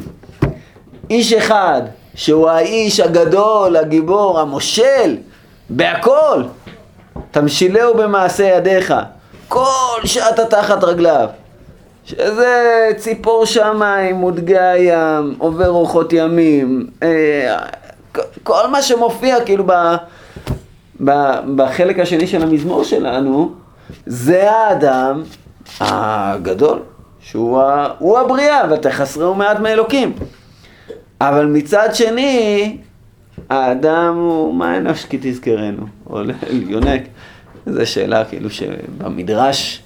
[1.13, 1.81] איש אחד,
[2.15, 5.17] שהוא האיש הגדול, הגיבור, המושל,
[5.69, 6.43] בהכל.
[7.31, 8.93] תמשילהו במעשה ידיך,
[9.47, 11.27] כל שאתה תחת רגליו.
[12.05, 17.57] שזה ציפור שמיים, מודגי הים, עובר רוחות ימים, אה,
[18.43, 19.73] כל מה שמופיע כאילו ב,
[21.55, 23.51] בחלק השני של המזמור שלנו,
[24.05, 25.23] זה האדם
[25.79, 26.79] הגדול,
[27.21, 30.13] שהוא הבריאה, ותחסרהו מעט מאלוקים.
[31.29, 32.77] אבל מצד שני,
[33.49, 37.01] האדם הוא מה אנוש כי תזכרנו, או יונק.
[37.65, 39.83] זו שאלה כאילו שבמדרש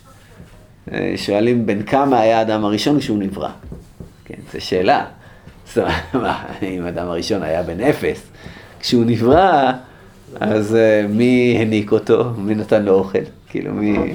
[0.91, 3.50] אה, שואלים בן כמה היה האדם הראשון כשהוא נברא.
[4.26, 5.06] כן, זו שאלה.
[5.65, 8.21] זאת אומרת, מה, אם האדם הראשון היה בן אפס,
[8.80, 9.71] כשהוא נברא,
[10.39, 12.32] אז אה, מי העניק אותו?
[12.38, 13.19] מי נתן לו אוכל?
[13.50, 14.13] כאילו מי...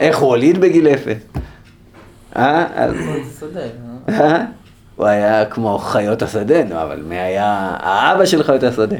[0.00, 1.18] איך הוא הוליד בגיל אפס?
[2.36, 2.66] אה?
[2.74, 2.94] אז...
[4.96, 7.46] הוא היה כמו חיות השדה, נו, אבל מי היה
[7.80, 8.96] האבא של חיות השדה?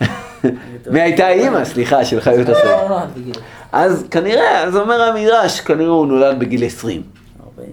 [0.92, 2.64] מי הייתה האימא, סליחה, של חיות השדה?
[2.82, 3.34] לא נולד בגיל.
[3.72, 7.02] אז כנראה, אז אומר המדרש, כנראה הוא נולד בגיל 20,
[7.56, 7.68] 40.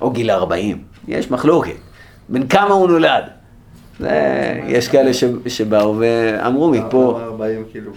[0.00, 0.78] או גיל 40.
[1.08, 1.72] יש מחלוקת.
[2.28, 3.24] בן כמה הוא נולד?
[4.00, 4.10] זה,
[4.66, 7.90] יש כאלה ש- שבאו ואמרו מפה, למה 40 כאילו?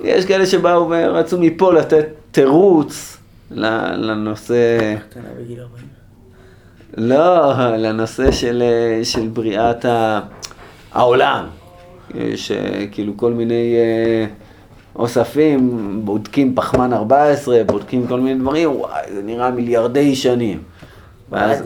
[0.00, 3.16] יש כאלה שבאו ורצו מפה לתת תירוץ
[3.50, 3.66] ל-
[4.10, 4.78] לנושא,
[5.10, 5.97] קטנה בגיל 40.
[7.00, 8.62] לא, לנושא של,
[9.02, 9.86] של בריאת
[10.94, 11.44] העולם.
[12.14, 12.56] יש אה,
[12.92, 14.26] כאילו כל מיני אה,
[14.96, 15.70] אוספים,
[16.04, 20.62] בודקים פחמן 14, בודקים כל מיני דברים, וואי, זה נראה מיליארדי שנים.
[21.30, 21.62] ואז-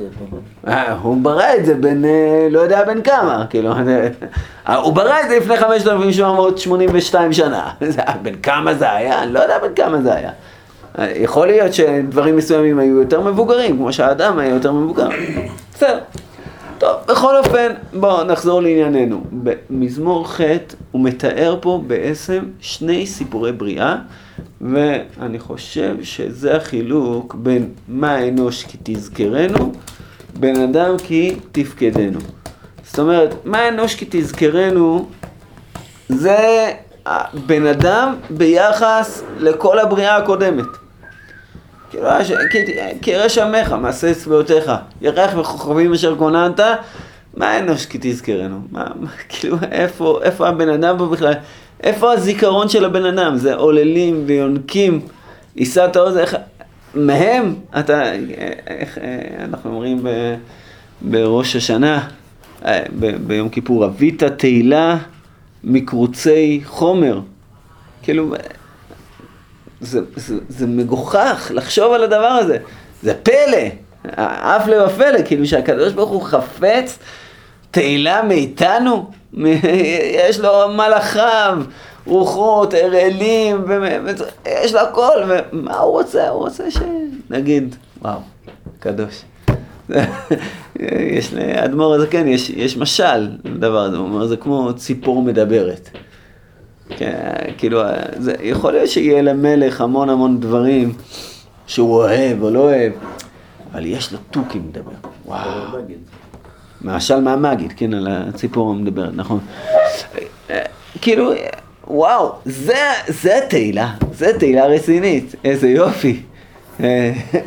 [0.69, 3.73] אה, הוא ברא את זה בין, אה, לא יודע בין כמה, כאילו,
[4.69, 7.71] אה, הוא ברא את זה לפני 5,782 שנה.
[8.23, 9.23] בין כמה זה היה?
[9.23, 10.31] אני לא יודע בין כמה זה היה.
[10.99, 15.09] יכול להיות שדברים מסוימים היו יותר מבוגרים, כמו שהאדם היה יותר מבוגר.
[15.75, 15.99] בסדר.
[16.79, 19.25] טוב, בכל אופן, בואו נחזור לענייננו.
[19.33, 20.41] במזמור ח'
[20.91, 23.97] הוא מתאר פה בעצם שני סיפורי בריאה,
[24.61, 29.73] ואני חושב שזה החילוק בין מה אנוש כי תזכרנו,
[30.41, 32.19] בן אדם כי תפקדנו.
[32.85, 35.09] זאת אומרת, מה אנוש כי תזכרנו,
[36.09, 36.73] זה
[37.47, 40.82] בן אדם ביחס לכל הבריאה הקודמת.
[41.93, 42.33] כאילו, ש-
[43.03, 46.61] כי- ירא שמך, מעשה צבאותיך, ירח וכוכבים אשר כוננת,
[47.37, 48.61] מה אנוש כי תזכרנו?
[48.71, 51.33] מה, מה, כאילו, איפה, איפה הבן אדם פה בכלל?
[51.83, 53.37] איפה הזיכרון של הבן אדם?
[53.37, 55.01] זה עוללים ויונקים,
[55.57, 56.37] יישא את האוזן, איך...
[56.95, 58.03] מהם, אתה,
[58.67, 60.09] איך אה, אנחנו אומרים ב,
[61.03, 62.09] בראש השנה,
[62.65, 64.97] אה, ב, ביום כיפור, אבית תהילה
[65.65, 67.21] מקרוצי חומר.
[68.03, 68.35] כאילו,
[69.83, 72.59] זה, זה, זה מגוחך לחשוב על הדבר הזה.
[73.03, 73.69] זה פלא,
[74.17, 76.99] אף לב הפלא, כאילו שהקדוש ברוך הוא חפץ
[77.71, 79.11] תהילה מאיתנו,
[80.15, 81.59] יש לו מלאכיו,
[82.07, 83.65] רוחות, הראלים,
[84.47, 86.29] יש לו הכל, ומה הוא רוצה?
[86.29, 88.19] הוא רוצה שנגיד, וואו,
[88.79, 89.23] קדוש.
[91.19, 95.91] יש לאדמו"ר הזה, כן, יש, יש משל לדבר הזה, הוא אומר, זה כמו ציפור מדברת.
[96.97, 97.81] כן, כאילו,
[98.17, 100.93] זה, יכול להיות שיהיה למלך המון המון דברים
[101.67, 102.93] שהוא אוהב או לא אוהב,
[103.73, 104.91] אבל יש לו תוכי מדבר.
[105.27, 105.51] וואו.
[106.83, 109.41] משל מהמגיד, כן, על הציפור המדברת, נכון.
[111.01, 111.33] כאילו,
[111.87, 116.23] וואו, זה, זה תהילה, זה תהילה רצינית, איזה יופי.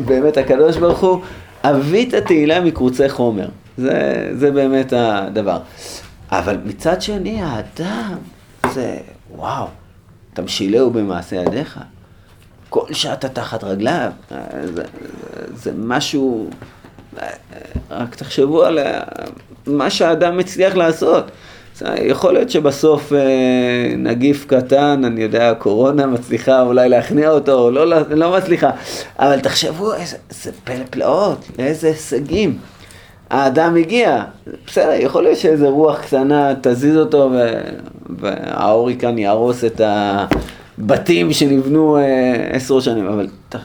[0.06, 1.22] באמת, הקדוש ברוך הוא,
[1.64, 3.48] אבית התהילה מקרוצי חומר.
[3.78, 5.60] זה, זה באמת הדבר.
[6.32, 8.18] אבל מצד שני, האדם,
[8.74, 8.98] זה,
[9.36, 9.68] וואו,
[10.34, 11.80] תמשילהו במעשה ידיך.
[12.70, 14.12] כל שאתה תחת רגליו,
[14.64, 14.84] זה,
[15.54, 16.50] זה משהו,
[17.90, 18.80] רק תחשבו על
[19.68, 21.32] מה שהאדם מצליח לעשות.
[21.82, 23.12] יכול להיות שבסוף
[23.98, 28.70] נגיף קטן, אני יודע, הקורונה מצליחה אולי להכניע אותו, או לא, לא מצליחה,
[29.20, 32.58] אבל תחשבו איזה פלא פלאות, לאיזה הישגים.
[33.30, 34.24] האדם הגיע,
[34.68, 37.32] בסדר, יכול להיות שאיזה רוח קטנה תזיז אותו
[38.20, 41.98] וההוריקן יהרוס את הבתים שנבנו
[42.52, 43.56] עשרות שנים, אבל ת,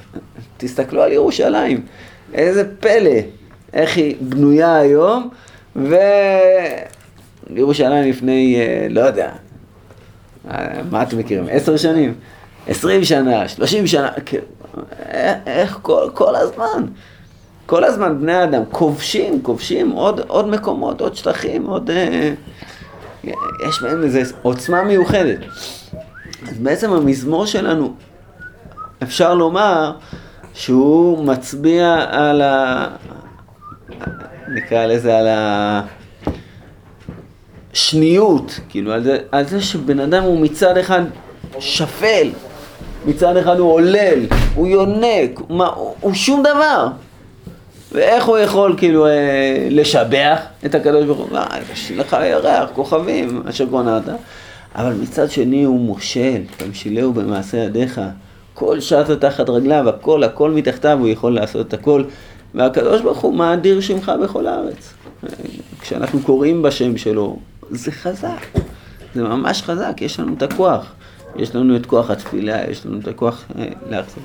[0.57, 1.81] תסתכלו על ירושלים,
[2.35, 3.20] איזה פלא,
[3.73, 5.29] איך היא בנויה היום,
[7.51, 8.57] וירושלים לפני,
[8.90, 9.31] לא יודע,
[10.90, 12.14] מה אתם מכירים, עשר שנים,
[12.68, 14.11] עשרים שנה, שלושים שנה,
[15.46, 16.87] איך כל, כל הזמן.
[17.71, 21.91] כל הזמן בני האדם כובשים, כובשים עוד, עוד מקומות, עוד שטחים, עוד...
[21.91, 22.33] אה,
[23.69, 25.39] יש בהם איזו עוצמה מיוחדת.
[26.49, 27.95] אז בעצם המזמור שלנו,
[29.03, 29.93] אפשר לומר
[30.55, 32.87] שהוא מצביע על ה...
[34.49, 35.29] נקרא לזה על
[37.73, 41.03] השניות, כאילו על זה, על זה שבן אדם הוא מצד אחד
[41.59, 42.31] שפל,
[43.07, 45.65] מצד אחד הוא עולל, הוא יונק, הוא,
[46.01, 46.89] הוא שום דבר.
[47.92, 51.38] ואיך הוא יכול כאילו אה, לשבח את הקדוש ברוך הוא?
[51.72, 54.03] יש לך ירח, כוכבים, אשר קונעת.
[54.74, 58.00] אבל מצד שני הוא מושל, תמשילהו במעשה ידיך.
[58.55, 62.05] כל שעת תחת רגליו, הכל, הכל מתחתיו, הוא יכול לעשות את הכל.
[62.55, 64.94] והקדוש ברוך הוא מאדיר שמך בכל הארץ.
[65.81, 67.38] כשאנחנו קוראים בשם שלו,
[67.70, 68.46] זה חזק.
[69.14, 70.92] זה ממש חזק, יש לנו את הכוח.
[71.37, 74.22] יש לנו את כוח התפילה, יש לנו את הכוח אה, להחזיר.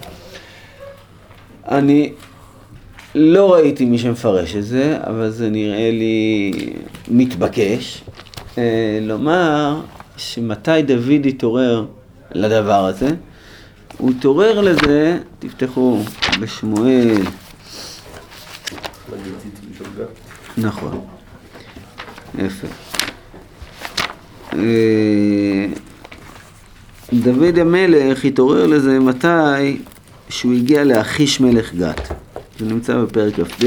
[1.68, 2.14] אני
[3.16, 6.52] לא ראיתי מי שמפרש את זה, אבל זה נראה לי
[7.08, 8.04] מתבקש.
[8.58, 9.82] אה, לומר
[10.18, 11.86] שמתי דוד התעורר
[12.32, 13.10] לדבר הזה?
[13.98, 16.00] הוא התעורר לזה, תפתחו
[16.42, 17.22] בשמואל.
[20.58, 21.02] נכון.
[22.38, 22.68] יפה.
[24.54, 25.66] אה,
[27.14, 29.78] דוד המלך התעורר לזה מתי
[30.30, 32.25] שהוא הגיע לאחיש מלך גת.
[32.60, 33.66] זה נמצא בפרק כ"ב.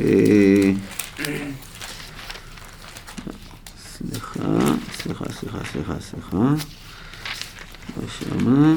[0.00, 0.72] אה,
[3.96, 4.40] סליחה,
[5.02, 6.54] סליחה, סליחה, סליחה, סליחה.
[7.96, 8.74] לא שמה.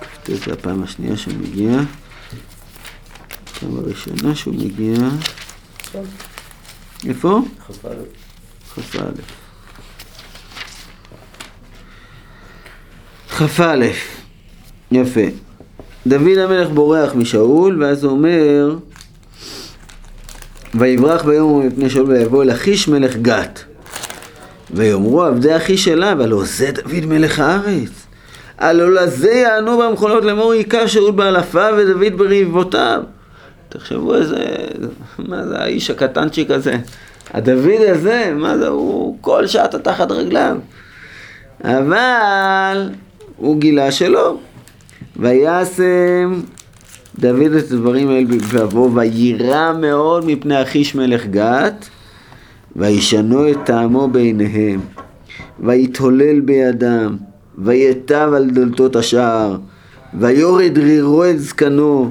[0.00, 1.80] כ"ט זה הפעם השנייה שהוא מגיע.
[3.44, 5.08] הפעם הראשונה שהוא מגיע.
[7.06, 7.40] איפה?
[8.74, 8.98] כ"א.
[13.40, 13.86] כ"א,
[14.92, 15.20] יפה.
[16.06, 18.76] דוד המלך בורח משאול, ואז הוא אומר,
[20.74, 23.64] ויברח ביום מפני שאול ויבוא אל אחיש מלך גת.
[24.70, 28.06] ויאמרו עבדי אחיש אליו, הלא זה דוד מלך הארץ.
[28.58, 33.02] הלא לזה יענו במכונות לאמור היכה שאול באלפיו ודוד בריבותיו.
[33.68, 34.46] תחשבו איזה,
[35.18, 36.76] מה זה האיש הקטנצ'יק הזה.
[37.34, 40.56] הדוד הזה, מה זה, הוא כל שעה תחת רגליו.
[41.64, 42.90] אבל
[43.40, 44.36] הוא גילה שלא.
[45.16, 46.40] וישם
[47.18, 51.88] דוד את הדברים האלה בלבבו, ויירא מאוד מפני אחיש מלך גת,
[52.76, 54.80] וישנו את טעמו בעיניהם,
[55.60, 57.16] ויתהולל בידם,
[57.58, 59.56] ויטב על דלתות השער,
[60.14, 62.10] ויורד רירו את זקנו,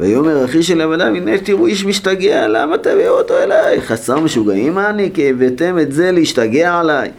[0.00, 3.80] ויאמר אחי של עבדיו, הנה תראו איש משתגע, למה תביאו אותו אליי?
[3.80, 7.10] חסר משוגעים אני, כי הבאתם את זה להשתגע עליי.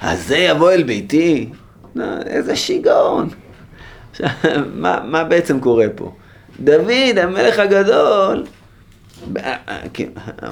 [0.00, 1.48] אז זה יבוא אל ביתי?
[2.26, 3.28] איזה שיגעון.
[4.10, 4.28] עכשיו,
[4.74, 6.12] מה, מה בעצם קורה פה?
[6.60, 8.44] דוד, המלך הגדול,
[9.32, 9.38] ב-
[9.94, 10.08] כן,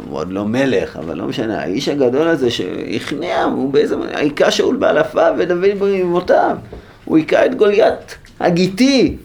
[0.09, 3.97] הוא עוד לא מלך, אבל לא משנה, האיש הגדול הזה שהכניע, הוא באיזה...
[4.15, 6.57] היכה שאול באלפיו ודוד ברבבותיו.
[7.05, 9.17] הוא היכה את גוליית הגיתי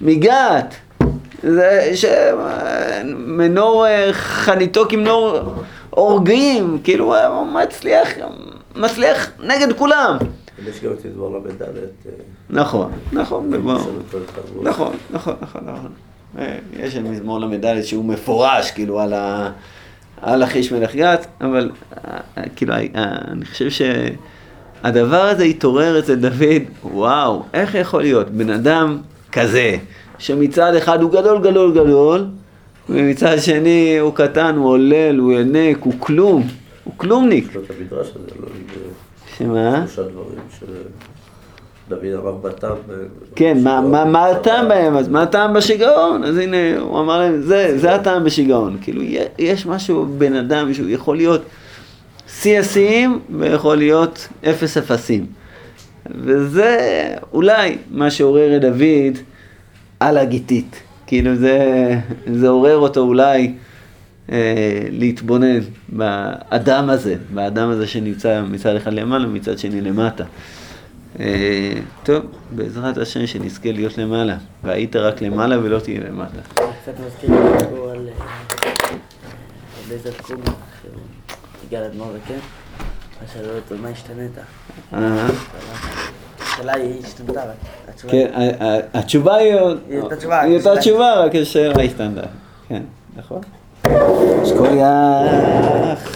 [0.00, 0.74] מגת.
[1.42, 2.04] זה ש...
[3.26, 5.40] מנור אה, חניתו כמנור
[5.90, 8.08] הורגים, כאילו הוא מצליח,
[8.76, 10.16] מצליח נגד כולם.
[10.68, 11.62] יש גם את מזמור ל"ד.
[12.50, 13.50] נכון, נכון.
[14.62, 15.90] נכון, נכון, נכון,
[16.78, 19.50] יש את מזמור ל"ד שהוא מפורש, כאילו, על, ה...
[20.22, 21.70] על החיש מלך גת, אבל
[22.06, 22.20] אה,
[22.56, 22.84] כאילו, אה,
[23.28, 28.98] אני חושב שהדבר הזה התעורר אצל דוד, וואו, איך יכול להיות בן אדם
[29.32, 29.76] כזה,
[30.18, 32.26] שמצד אחד הוא גדול, גדול, גדול,
[32.88, 36.46] ומצד שני הוא קטן, הוא עולל, הוא ינק, הוא כלום,
[36.84, 37.48] הוא כלומניק.
[39.38, 39.84] שמה?
[39.86, 42.74] שלושה דברים שדוד אמר בתם.
[43.36, 44.96] כן, מה, מה, מה הטעם בהם?
[44.96, 46.24] אז מה הטעם בשיגעון?
[46.24, 48.76] אז הנה, הוא אמר להם, זה, זה הטעם בשיגעון.
[48.80, 49.02] כאילו,
[49.38, 51.42] יש משהו בבן אדם שהוא יכול להיות
[52.28, 55.26] שיא השיאים ויכול להיות אפס אפסים.
[56.10, 56.78] וזה
[57.32, 59.18] אולי מה שעורר את דוד
[60.00, 60.82] על הגיתית.
[61.06, 61.58] כאילו, זה,
[62.32, 63.52] זה עורר אותו אולי
[64.90, 65.58] להתבונן
[65.88, 70.24] באדם הזה, באדם הזה שנמצא מצד אחד למעלה ומצד שני למטה.
[71.20, 71.72] אה,
[72.02, 76.40] טוב, בעזרת השם שנזכה להיות למעלה, והיית רק למעלה ולא תהיה למטה.
[76.54, 78.96] קצת מזכיר לי סיפור על אה,
[79.88, 80.40] אליעזר קומי,
[80.82, 80.92] שהוא
[81.66, 82.38] הגיע לאדמו"ר וכן,
[83.22, 84.30] אז שאלו אותו מה השתנית?
[84.94, 85.28] אה,
[86.40, 87.42] השאלה היא השתנתה,
[87.88, 88.30] התשובה כן,
[88.94, 89.52] התשובה היא
[89.88, 92.26] היא אותה תשובה, רק השאלה השתנתה.
[92.68, 92.82] כן,
[93.16, 93.40] נכון.
[94.44, 96.04] Skoliach.